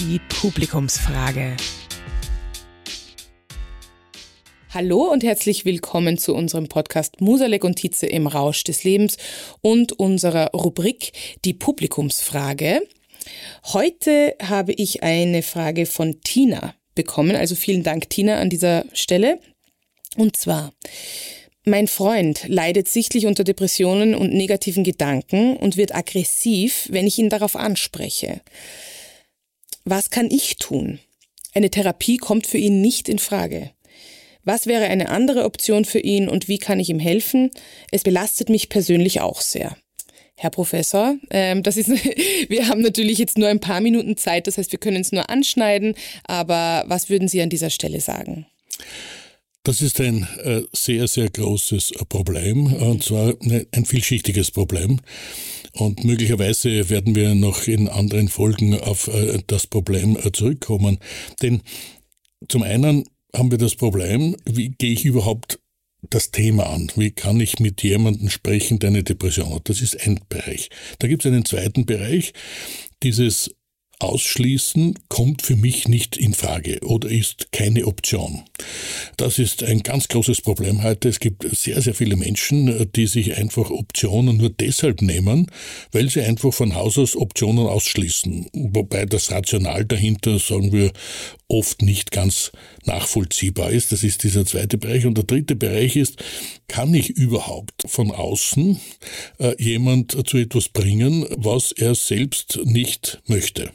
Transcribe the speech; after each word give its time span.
die 0.00 0.20
Publikumsfrage. 0.28 1.56
Hallo 4.70 5.10
und 5.10 5.24
herzlich 5.24 5.64
willkommen 5.64 6.18
zu 6.18 6.36
unserem 6.36 6.68
Podcast 6.68 7.20
Musalek 7.20 7.64
und 7.64 7.76
Tietze 7.76 8.06
im 8.06 8.28
Rausch 8.28 8.62
des 8.62 8.84
Lebens 8.84 9.16
und 9.60 9.92
unserer 9.92 10.52
Rubrik 10.52 11.12
Die 11.44 11.52
Publikumsfrage. 11.52 12.82
Heute 13.72 14.36
habe 14.40 14.72
ich 14.72 15.02
eine 15.02 15.42
Frage 15.42 15.84
von 15.84 16.20
Tina 16.20 16.74
bekommen, 16.94 17.34
also 17.34 17.56
vielen 17.56 17.82
Dank 17.82 18.08
Tina 18.08 18.38
an 18.38 18.50
dieser 18.50 18.84
Stelle. 18.92 19.40
Und 20.16 20.36
zwar, 20.36 20.72
mein 21.64 21.88
Freund 21.88 22.44
leidet 22.46 22.86
sichtlich 22.86 23.26
unter 23.26 23.42
Depressionen 23.42 24.14
und 24.14 24.32
negativen 24.32 24.84
Gedanken 24.84 25.56
und 25.56 25.76
wird 25.76 25.92
aggressiv, 25.92 26.86
wenn 26.90 27.06
ich 27.06 27.18
ihn 27.18 27.30
darauf 27.30 27.56
anspreche. 27.56 28.42
Was 29.90 30.10
kann 30.10 30.30
ich 30.30 30.58
tun? 30.58 30.98
Eine 31.54 31.70
Therapie 31.70 32.18
kommt 32.18 32.46
für 32.46 32.58
ihn 32.58 32.82
nicht 32.82 33.08
in 33.08 33.18
Frage. 33.18 33.70
Was 34.44 34.66
wäre 34.66 34.84
eine 34.84 35.08
andere 35.08 35.44
Option 35.44 35.86
für 35.86 35.98
ihn 35.98 36.28
und 36.28 36.46
wie 36.46 36.58
kann 36.58 36.78
ich 36.78 36.90
ihm 36.90 36.98
helfen? 36.98 37.50
Es 37.90 38.02
belastet 38.02 38.50
mich 38.50 38.68
persönlich 38.68 39.22
auch 39.22 39.40
sehr. 39.40 39.78
Herr 40.36 40.50
Professor, 40.50 41.16
ähm, 41.30 41.62
das 41.62 41.78
ist, 41.78 41.88
wir 42.50 42.68
haben 42.68 42.82
natürlich 42.82 43.16
jetzt 43.16 43.38
nur 43.38 43.48
ein 43.48 43.60
paar 43.60 43.80
Minuten 43.80 44.18
Zeit, 44.18 44.46
das 44.46 44.58
heißt, 44.58 44.72
wir 44.72 44.78
können 44.78 45.00
es 45.00 45.10
nur 45.10 45.30
anschneiden, 45.30 45.94
aber 46.24 46.84
was 46.86 47.08
würden 47.08 47.28
Sie 47.28 47.40
an 47.40 47.48
dieser 47.48 47.70
Stelle 47.70 48.02
sagen? 48.02 48.44
Das 49.62 49.80
ist 49.80 50.00
ein 50.00 50.28
äh, 50.44 50.62
sehr, 50.72 51.08
sehr 51.08 51.30
großes 51.30 51.92
Problem, 52.10 52.74
und 52.74 53.02
zwar 53.02 53.34
ein 53.40 53.84
vielschichtiges 53.86 54.50
Problem. 54.50 55.00
Und 55.72 56.04
möglicherweise 56.04 56.90
werden 56.90 57.14
wir 57.14 57.34
noch 57.34 57.66
in 57.66 57.88
anderen 57.88 58.28
Folgen 58.28 58.78
auf 58.78 59.08
äh, 59.08 59.42
das 59.46 59.66
Problem 59.66 60.16
äh, 60.16 60.32
zurückkommen. 60.32 60.98
Denn 61.42 61.62
zum 62.48 62.62
einen 62.62 63.04
haben 63.34 63.50
wir 63.50 63.58
das 63.58 63.76
Problem, 63.76 64.36
wie 64.44 64.70
gehe 64.70 64.92
ich 64.92 65.04
überhaupt 65.04 65.58
das 66.10 66.30
Thema 66.30 66.70
an. 66.70 66.90
Wie 66.96 67.10
kann 67.10 67.40
ich 67.40 67.58
mit 67.58 67.82
jemandem 67.82 68.30
sprechen, 68.30 68.78
der 68.78 68.90
eine 68.90 69.02
Depression 69.02 69.54
hat? 69.54 69.68
Das 69.68 69.80
ist 69.80 70.00
ein 70.06 70.20
Bereich. 70.28 70.70
Da 70.98 71.08
gibt 71.08 71.24
es 71.24 71.30
einen 71.30 71.44
zweiten 71.44 71.86
Bereich, 71.86 72.32
dieses 73.02 73.50
Ausschließen 74.00 74.96
kommt 75.08 75.42
für 75.42 75.56
mich 75.56 75.88
nicht 75.88 76.16
in 76.16 76.32
Frage 76.32 76.80
oder 76.84 77.08
ist 77.08 77.50
keine 77.50 77.86
Option. 77.86 78.44
Das 79.18 79.40
ist 79.40 79.64
ein 79.64 79.82
ganz 79.82 80.06
großes 80.06 80.42
Problem 80.42 80.84
heute. 80.84 81.08
Es 81.08 81.18
gibt 81.18 81.44
sehr, 81.50 81.82
sehr 81.82 81.92
viele 81.92 82.14
Menschen, 82.14 82.88
die 82.92 83.08
sich 83.08 83.36
einfach 83.36 83.68
Optionen 83.68 84.36
nur 84.36 84.48
deshalb 84.48 85.02
nehmen, 85.02 85.50
weil 85.90 86.08
sie 86.08 86.22
einfach 86.22 86.54
von 86.54 86.76
Haus 86.76 86.98
aus 86.98 87.16
Optionen 87.16 87.66
ausschließen. 87.66 88.48
Wobei 88.52 89.06
das 89.06 89.32
Rational 89.32 89.84
dahinter, 89.84 90.38
sagen 90.38 90.72
wir, 90.72 90.92
oft 91.48 91.82
nicht 91.82 92.12
ganz 92.12 92.52
nachvollziehbar 92.84 93.72
ist. 93.72 93.90
Das 93.90 94.04
ist 94.04 94.22
dieser 94.22 94.46
zweite 94.46 94.78
Bereich. 94.78 95.04
Und 95.04 95.16
der 95.16 95.24
dritte 95.24 95.56
Bereich 95.56 95.96
ist, 95.96 96.22
kann 96.68 96.94
ich 96.94 97.10
überhaupt 97.10 97.72
von 97.86 98.12
außen 98.12 98.78
äh, 99.40 99.60
jemand 99.60 100.28
zu 100.28 100.36
etwas 100.36 100.68
bringen, 100.68 101.26
was 101.36 101.72
er 101.72 101.96
selbst 101.96 102.60
nicht 102.62 103.20
möchte? 103.26 103.72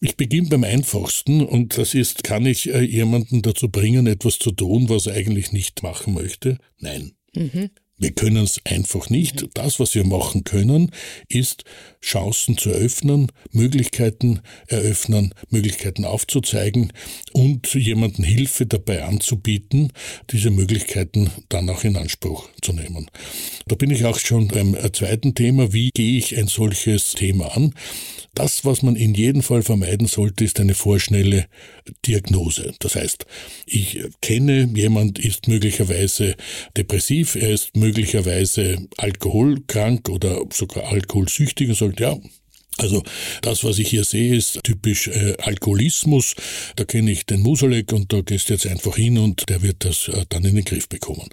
Ich 0.00 0.16
beginne 0.16 0.48
beim 0.48 0.64
einfachsten 0.64 1.44
und 1.44 1.78
das 1.78 1.94
ist, 1.94 2.22
kann 2.22 2.44
ich 2.44 2.72
äh, 2.72 2.82
jemanden 2.82 3.42
dazu 3.42 3.70
bringen, 3.70 4.06
etwas 4.06 4.38
zu 4.38 4.50
tun, 4.50 4.88
was 4.88 5.06
er 5.06 5.14
eigentlich 5.14 5.52
nicht 5.52 5.82
machen 5.82 6.14
möchte? 6.14 6.58
Nein. 6.78 7.12
Mhm. 7.34 7.70
Wir 7.98 8.10
können 8.10 8.44
es 8.44 8.60
einfach 8.64 9.08
nicht. 9.08 9.46
Das, 9.54 9.80
was 9.80 9.94
wir 9.94 10.04
machen 10.04 10.44
können, 10.44 10.90
ist 11.28 11.64
Chancen 12.02 12.58
zu 12.58 12.68
öffnen, 12.70 13.32
Möglichkeiten 13.52 14.40
eröffnen, 14.68 15.32
Möglichkeiten 15.48 16.04
aufzuzeigen 16.04 16.92
und 17.32 17.72
jemanden 17.74 18.22
Hilfe 18.22 18.66
dabei 18.66 19.04
anzubieten, 19.04 19.92
diese 20.30 20.50
Möglichkeiten 20.50 21.30
dann 21.48 21.70
auch 21.70 21.84
in 21.84 21.96
Anspruch 21.96 22.48
zu 22.60 22.74
nehmen. 22.74 23.10
Da 23.66 23.76
bin 23.76 23.90
ich 23.90 24.04
auch 24.04 24.18
schon 24.18 24.48
beim 24.48 24.76
zweiten 24.92 25.34
Thema. 25.34 25.72
Wie 25.72 25.90
gehe 25.90 26.18
ich 26.18 26.36
ein 26.36 26.48
solches 26.48 27.12
Thema 27.12 27.56
an? 27.56 27.74
Das, 28.34 28.66
was 28.66 28.82
man 28.82 28.96
in 28.96 29.14
jedem 29.14 29.42
Fall 29.42 29.62
vermeiden 29.62 30.06
sollte, 30.06 30.44
ist 30.44 30.60
eine 30.60 30.74
vorschnelle 30.74 31.46
Diagnose. 32.04 32.74
Das 32.80 32.94
heißt, 32.94 33.24
ich 33.64 34.02
kenne, 34.20 34.70
jemand 34.74 35.18
ist 35.18 35.48
möglicherweise 35.48 36.36
depressiv, 36.76 37.34
er 37.34 37.50
ist 37.50 37.74
möglicherweise 37.74 37.85
alkoholkrank 38.96 40.08
oder 40.08 40.42
sogar 40.52 40.84
alkoholsüchtig 40.84 41.68
und 41.68 41.76
sagt, 41.76 42.00
ja, 42.00 42.16
also 42.78 43.02
das, 43.42 43.64
was 43.64 43.78
ich 43.78 43.88
hier 43.88 44.04
sehe, 44.04 44.36
ist 44.36 44.60
typisch 44.64 45.08
äh, 45.08 45.34
Alkoholismus. 45.38 46.34
Da 46.76 46.84
kenne 46.84 47.10
ich 47.10 47.26
den 47.26 47.42
Musalek 47.42 47.92
und 47.92 48.12
da 48.12 48.20
gehst 48.20 48.48
du 48.48 48.54
jetzt 48.54 48.66
einfach 48.66 48.96
hin 48.96 49.18
und 49.18 49.48
der 49.48 49.62
wird 49.62 49.84
das 49.84 50.08
äh, 50.08 50.24
dann 50.28 50.44
in 50.44 50.56
den 50.56 50.64
Griff 50.64 50.88
bekommen. 50.88 51.28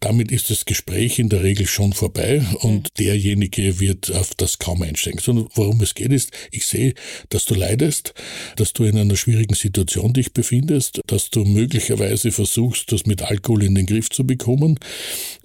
Damit 0.00 0.30
ist 0.30 0.50
das 0.50 0.64
Gespräch 0.64 1.18
in 1.18 1.28
der 1.28 1.42
Regel 1.42 1.66
schon 1.66 1.92
vorbei 1.92 2.44
und 2.60 2.84
mhm. 2.84 2.94
derjenige 2.98 3.80
wird 3.80 4.12
auf 4.12 4.34
das 4.36 4.58
kaum 4.58 4.82
einsteigen. 4.82 5.20
Sondern 5.20 5.48
worum 5.54 5.80
es 5.80 5.94
geht 5.94 6.12
ist, 6.12 6.32
ich 6.50 6.66
sehe, 6.66 6.94
dass 7.28 7.44
du 7.44 7.54
leidest, 7.54 8.14
dass 8.56 8.72
du 8.72 8.84
in 8.84 8.98
einer 8.98 9.16
schwierigen 9.16 9.54
Situation 9.54 10.12
dich 10.12 10.32
befindest, 10.32 11.00
dass 11.06 11.30
du 11.30 11.44
möglicherweise 11.44 12.30
versuchst, 12.30 12.92
das 12.92 13.06
mit 13.06 13.22
Alkohol 13.22 13.64
in 13.64 13.74
den 13.74 13.86
Griff 13.86 14.10
zu 14.10 14.24
bekommen 14.26 14.78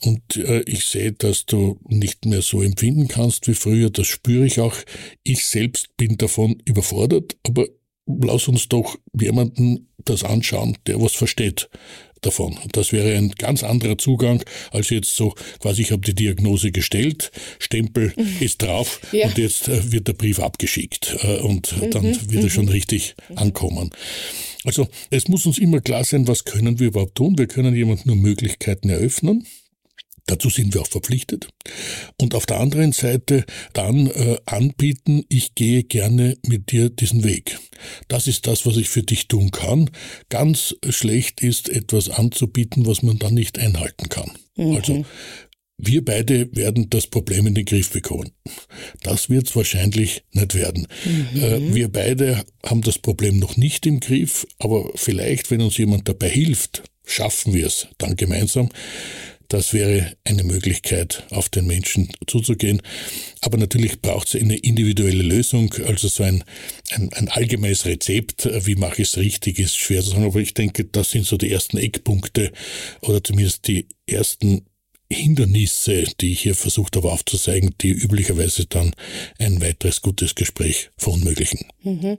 und 0.01 0.37
äh, 0.37 0.61
ich 0.61 0.85
sehe, 0.85 1.11
dass 1.11 1.45
du 1.45 1.79
nicht 1.87 2.25
mehr 2.25 2.41
so 2.41 2.61
empfinden 2.61 3.07
kannst 3.07 3.47
wie 3.47 3.53
früher. 3.53 3.89
Das 3.89 4.07
spüre 4.07 4.45
ich 4.45 4.59
auch. 4.59 4.75
Ich 5.23 5.38
ich 5.39 5.47
selbst 5.47 5.95
bin 5.97 6.17
davon 6.17 6.61
überfordert, 6.65 7.37
aber 7.47 7.67
lass 8.05 8.47
uns 8.47 8.67
doch 8.69 8.97
jemanden 9.19 9.87
das 10.05 10.23
anschauen, 10.23 10.77
der 10.87 11.01
was 11.01 11.13
versteht 11.13 11.69
davon. 12.21 12.57
Das 12.73 12.91
wäre 12.91 13.17
ein 13.17 13.31
ganz 13.31 13.63
anderer 13.63 13.97
Zugang 13.97 14.43
als 14.71 14.89
jetzt 14.89 15.15
so, 15.15 15.35
quasi 15.59 15.83
ich 15.83 15.91
habe 15.91 16.01
die 16.01 16.15
Diagnose 16.15 16.71
gestellt, 16.71 17.31
Stempel 17.59 18.13
mhm. 18.17 18.37
ist 18.39 18.61
drauf 18.61 18.99
ja. 19.11 19.27
und 19.27 19.37
jetzt 19.37 19.67
äh, 19.69 19.91
wird 19.91 20.07
der 20.07 20.13
Brief 20.13 20.39
abgeschickt 20.39 21.15
äh, 21.21 21.37
und 21.39 21.75
mhm. 21.77 21.91
dann 21.91 22.03
wird 22.03 22.33
er 22.33 22.43
mhm. 22.43 22.49
schon 22.49 22.69
richtig 22.69 23.15
mhm. 23.29 23.37
ankommen. 23.37 23.89
Also 24.65 24.87
es 25.09 25.29
muss 25.29 25.45
uns 25.45 25.57
immer 25.57 25.79
klar 25.79 26.03
sein, 26.03 26.27
was 26.27 26.43
können 26.43 26.79
wir 26.79 26.87
überhaupt 26.87 27.15
tun. 27.15 27.37
Wir 27.37 27.47
können 27.47 27.73
jemand 27.73 28.05
nur 28.05 28.17
Möglichkeiten 28.17 28.89
eröffnen. 28.89 29.47
Dazu 30.29 30.51
sind 30.51 30.75
wir 30.75 30.81
auch 30.81 30.87
verpflichtet. 30.87 31.47
Und 32.21 32.35
auf 32.35 32.45
der 32.45 32.59
anderen 32.59 32.91
Seite 32.91 33.45
dann 33.73 34.05
äh, 34.05 34.37
anbieten, 34.45 35.25
ich 35.27 35.55
gehe 35.55 35.83
gerne 35.83 36.37
mit 36.45 36.71
dir 36.71 36.91
diesen 36.91 37.23
Weg. 37.23 37.57
Das 38.09 38.27
ist 38.27 38.45
das, 38.45 38.67
was 38.67 38.77
ich 38.77 38.89
für 38.89 39.01
dich 39.01 39.27
tun 39.27 39.49
kann. 39.49 39.89
Ganz 40.29 40.75
schlecht 40.87 41.41
ist, 41.41 41.67
etwas 41.67 42.09
anzubieten, 42.09 42.85
was 42.85 43.01
man 43.01 43.17
dann 43.17 43.33
nicht 43.33 43.57
einhalten 43.57 44.09
kann. 44.09 44.31
Mhm. 44.55 44.75
Also 44.75 45.05
wir 45.79 46.05
beide 46.05 46.55
werden 46.55 46.91
das 46.91 47.07
Problem 47.07 47.47
in 47.47 47.55
den 47.55 47.65
Griff 47.65 47.89
bekommen. 47.89 48.31
Das 49.01 49.31
wird 49.31 49.47
es 49.47 49.55
wahrscheinlich 49.55 50.23
nicht 50.31 50.53
werden. 50.53 50.85
Mhm. 51.05 51.41
Äh, 51.41 51.73
wir 51.73 51.91
beide 51.91 52.43
haben 52.63 52.81
das 52.81 52.99
Problem 52.99 53.39
noch 53.39 53.57
nicht 53.57 53.87
im 53.87 53.99
Griff, 53.99 54.45
aber 54.59 54.91
vielleicht, 54.93 55.49
wenn 55.49 55.61
uns 55.61 55.77
jemand 55.77 56.07
dabei 56.07 56.29
hilft, 56.29 56.83
schaffen 57.03 57.55
wir 57.55 57.65
es 57.65 57.87
dann 57.97 58.15
gemeinsam. 58.15 58.69
Das 59.49 59.73
wäre 59.73 60.15
eine 60.25 60.43
Möglichkeit, 60.43 61.25
auf 61.31 61.49
den 61.49 61.65
Menschen 61.65 62.09
zuzugehen. 62.27 62.83
Aber 63.41 63.57
natürlich 63.57 63.99
braucht 63.99 64.27
es 64.27 64.39
eine 64.39 64.55
individuelle 64.55 65.23
Lösung, 65.23 65.73
also 65.87 66.07
so 66.07 66.23
ein, 66.23 66.43
ein, 66.91 67.11
ein 67.13 67.29
allgemeines 67.29 67.85
Rezept, 67.85 68.47
wie 68.65 68.75
mache 68.75 69.01
ich 69.01 69.09
es 69.09 69.17
richtig, 69.17 69.57
ist 69.57 69.75
schwer 69.75 70.03
zu 70.03 70.11
sagen. 70.11 70.25
Aber 70.25 70.39
ich 70.39 70.53
denke, 70.53 70.85
das 70.85 71.09
sind 71.09 71.25
so 71.25 71.35
die 71.35 71.51
ersten 71.51 71.77
Eckpunkte 71.77 72.51
oder 73.01 73.23
zumindest 73.23 73.67
die 73.67 73.87
ersten 74.05 74.68
Hindernisse, 75.11 76.03
die 76.21 76.33
ich 76.33 76.41
hier 76.41 76.53
versucht 76.53 76.95
habe 76.95 77.11
aufzuzeigen, 77.11 77.73
die 77.81 77.89
üblicherweise 77.89 78.67
dann 78.67 78.93
ein 79.39 79.59
weiteres 79.59 80.01
gutes 80.01 80.35
Gespräch 80.35 80.91
verunmöglichen. 80.97 81.65
Mhm. 81.81 82.17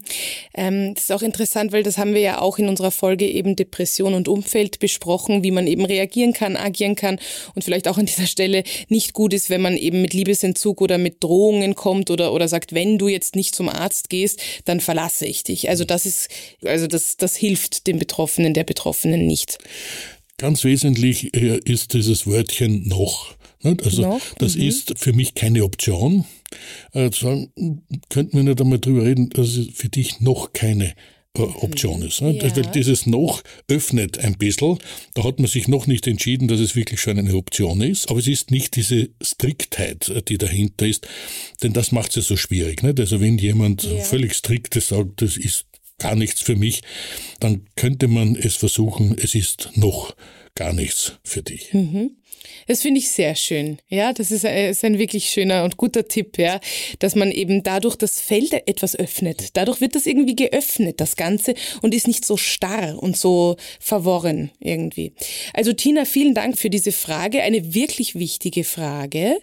Ähm, 0.54 0.94
das 0.94 1.04
ist 1.04 1.12
auch 1.12 1.22
interessant, 1.22 1.70
weil 1.70 1.84
das 1.84 1.98
haben 1.98 2.14
wir 2.14 2.20
ja 2.20 2.40
auch 2.40 2.58
in 2.58 2.68
unserer 2.68 2.90
Folge 2.90 3.28
eben 3.28 3.54
Depression 3.54 4.14
und 4.14 4.26
Umfeld 4.26 4.80
besprochen, 4.80 5.44
wie 5.44 5.52
man 5.52 5.68
eben 5.68 5.84
reagieren 5.84 6.32
kann, 6.32 6.56
agieren 6.56 6.96
kann 6.96 7.20
und 7.54 7.62
vielleicht 7.62 7.86
auch 7.86 7.96
an 7.96 8.06
dieser 8.06 8.26
Stelle 8.26 8.64
nicht 8.88 9.12
gut 9.12 9.34
ist, 9.34 9.50
wenn 9.50 9.60
man 9.60 9.76
eben 9.76 10.02
mit 10.02 10.12
Liebesentzug 10.12 10.80
oder 10.80 10.98
mit 10.98 11.22
Drohungen 11.22 11.76
kommt 11.76 12.10
oder, 12.10 12.32
oder 12.32 12.48
sagt, 12.48 12.74
wenn 12.74 12.98
du 12.98 13.06
jetzt 13.06 13.36
nicht 13.36 13.54
zum 13.54 13.68
Arzt 13.68 14.10
gehst, 14.10 14.40
dann 14.64 14.80
verlasse 14.80 15.26
ich 15.26 15.44
dich. 15.44 15.68
Also 15.68 15.84
das 15.84 16.06
ist, 16.06 16.28
also 16.64 16.88
das, 16.88 17.16
das 17.16 17.36
hilft 17.36 17.86
dem 17.86 18.00
Betroffenen, 18.00 18.52
der 18.52 18.64
Betroffenen 18.64 19.28
nicht. 19.28 19.58
Ganz 20.40 20.64
wesentlich 20.64 21.36
äh, 21.36 21.58
ist 21.66 21.92
dieses 21.92 22.26
Wörtchen 22.26 22.88
noch. 22.88 23.34
Also 23.62 24.00
noch? 24.00 24.22
das 24.38 24.56
mhm. 24.56 24.62
ist 24.62 24.98
für 24.98 25.12
mich 25.12 25.34
keine 25.34 25.64
Option. 25.64 26.24
Äh, 26.92 27.10
sagen, 27.12 27.52
könnten 28.08 28.38
wir 28.38 28.44
nicht 28.44 28.58
einmal 28.58 28.78
drüber 28.78 29.04
reden, 29.04 29.28
dass 29.28 29.48
es 29.58 29.68
für 29.74 29.90
dich 29.90 30.20
noch 30.20 30.54
keine 30.54 30.94
äh, 31.36 31.42
Option 31.42 32.00
ist. 32.00 32.22
Ne? 32.22 32.38
Ja. 32.38 32.56
Weil 32.56 32.62
dieses 32.72 33.04
noch 33.04 33.42
öffnet 33.68 34.16
ein 34.18 34.38
bisschen. 34.38 34.78
Da 35.12 35.24
hat 35.24 35.40
man 35.40 35.46
sich 35.46 35.68
noch 35.68 35.86
nicht 35.86 36.06
entschieden, 36.06 36.48
dass 36.48 36.58
es 36.58 36.74
wirklich 36.74 37.02
schon 37.02 37.18
eine 37.18 37.34
Option 37.34 37.82
ist. 37.82 38.08
Aber 38.08 38.18
es 38.18 38.26
ist 38.26 38.50
nicht 38.50 38.76
diese 38.76 39.10
Striktheit, 39.22 40.10
die 40.28 40.38
dahinter 40.38 40.86
ist. 40.86 41.06
Denn 41.62 41.74
das 41.74 41.92
macht 41.92 42.10
es 42.10 42.16
ja 42.16 42.22
so 42.22 42.38
schwierig. 42.38 42.82
Nicht? 42.82 42.98
Also 42.98 43.20
wenn 43.20 43.36
jemand 43.36 43.82
ja. 43.82 43.98
völlig 43.98 44.32
striktes 44.32 44.88
sagt, 44.88 45.20
das 45.20 45.36
ist 45.36 45.66
gar 46.00 46.16
nichts 46.16 46.40
für 46.40 46.56
mich, 46.56 46.82
dann 47.38 47.66
könnte 47.76 48.08
man 48.08 48.34
es 48.34 48.56
versuchen, 48.56 49.16
es 49.16 49.34
ist 49.34 49.70
noch 49.74 50.16
gar 50.54 50.72
nichts 50.72 51.18
für 51.22 51.42
dich. 51.42 51.72
Mhm. 51.72 52.16
Das 52.66 52.82
finde 52.82 53.00
ich 53.00 53.10
sehr 53.10 53.34
schön. 53.34 53.78
Ja, 53.88 54.12
das 54.12 54.30
ist 54.30 54.44
ein, 54.44 54.54
äh, 54.54 54.70
ist 54.70 54.84
ein, 54.84 54.98
wirklich 54.98 55.28
schöner 55.28 55.64
und 55.64 55.76
guter 55.76 56.06
Tipp, 56.06 56.38
ja, 56.38 56.60
dass 56.98 57.16
man 57.16 57.30
eben 57.32 57.62
dadurch 57.64 57.96
das 57.96 58.20
Feld 58.20 58.52
etwas 58.52 58.96
öffnet. 58.96 59.56
Dadurch 59.56 59.80
wird 59.80 59.94
das 59.94 60.06
irgendwie 60.06 60.36
geöffnet, 60.36 61.00
das 61.00 61.16
Ganze, 61.16 61.54
und 61.82 61.94
ist 61.94 62.06
nicht 62.06 62.24
so 62.24 62.36
starr 62.36 63.02
und 63.02 63.16
so 63.16 63.56
verworren 63.80 64.50
irgendwie. 64.60 65.12
Also 65.52 65.72
Tina, 65.72 66.04
vielen 66.04 66.34
Dank 66.34 66.58
für 66.58 66.70
diese 66.70 66.92
Frage, 66.92 67.42
eine 67.42 67.74
wirklich 67.74 68.14
wichtige 68.14 68.64
Frage. 68.64 69.40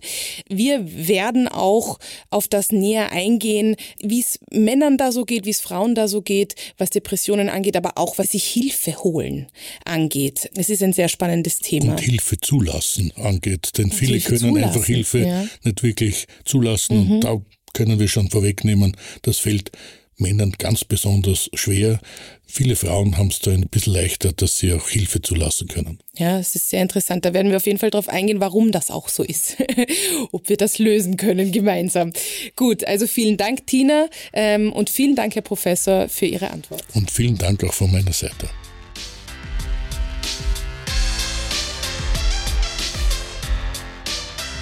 Wir 0.47 0.85
werden 0.85 1.47
auch 1.47 1.99
auf 2.29 2.47
das 2.47 2.71
näher 2.71 3.11
eingehen, 3.11 3.75
wie 3.99 4.21
es 4.21 4.39
Männern 4.51 4.97
da 4.97 5.11
so 5.11 5.25
geht, 5.25 5.45
wie 5.45 5.49
es 5.51 5.59
Frauen 5.59 5.95
da 5.95 6.07
so 6.07 6.21
geht, 6.21 6.55
was 6.77 6.91
Depressionen 6.91 7.49
angeht, 7.49 7.75
aber 7.75 7.97
auch 7.97 8.17
was 8.17 8.31
sich 8.31 8.45
Hilfe 8.45 9.03
holen 9.03 9.47
angeht. 9.85 10.49
Es 10.55 10.69
ist 10.69 10.81
ein 10.81 10.93
sehr 10.93 11.09
spannendes 11.09 11.59
Thema. 11.59 11.91
Und 11.91 11.99
Hilfe 11.99 12.37
zulassen 12.39 12.76
angeht. 13.15 13.77
Denn 13.77 13.91
viele 13.91 14.19
können 14.19 14.39
zulassen. 14.39 14.63
einfach 14.63 14.85
Hilfe 14.85 15.19
ja. 15.19 15.47
nicht 15.63 15.83
wirklich 15.83 16.27
zulassen. 16.45 17.05
Mhm. 17.05 17.11
Und 17.11 17.23
da 17.23 17.41
können 17.73 17.99
wir 17.99 18.07
schon 18.07 18.29
vorwegnehmen, 18.29 18.95
das 19.21 19.37
fällt 19.37 19.71
Männern 20.19 20.53
ganz 20.57 20.83
besonders 20.83 21.49
schwer. 21.53 21.99
Viele 22.47 22.75
Frauen 22.75 23.17
haben 23.17 23.27
es 23.27 23.39
da 23.39 23.51
ein 23.51 23.67
bisschen 23.69 23.93
leichter, 23.93 24.31
dass 24.31 24.57
sie 24.57 24.73
auch 24.73 24.89
Hilfe 24.89 25.21
zulassen 25.21 25.67
können. 25.67 25.99
Ja, 26.15 26.39
es 26.39 26.55
ist 26.55 26.69
sehr 26.69 26.81
interessant. 26.81 27.23
Da 27.25 27.33
werden 27.33 27.49
wir 27.51 27.57
auf 27.57 27.67
jeden 27.67 27.77
Fall 27.77 27.91
darauf 27.91 28.09
eingehen, 28.09 28.39
warum 28.39 28.71
das 28.71 28.89
auch 28.89 29.09
so 29.09 29.21
ist. 29.21 29.57
Ob 30.31 30.49
wir 30.49 30.57
das 30.57 30.79
lösen 30.79 31.17
können 31.17 31.51
gemeinsam. 31.51 32.13
Gut, 32.55 32.83
also 32.85 33.05
vielen 33.05 33.37
Dank, 33.37 33.67
Tina. 33.67 34.09
Ähm, 34.33 34.73
und 34.73 34.89
vielen 34.89 35.15
Dank, 35.15 35.35
Herr 35.35 35.43
Professor, 35.43 36.09
für 36.09 36.25
Ihre 36.25 36.49
Antwort. 36.49 36.83
Und 36.95 37.11
vielen 37.11 37.37
Dank 37.37 37.63
auch 37.63 37.73
von 37.73 37.91
meiner 37.91 38.13
Seite. 38.13 38.49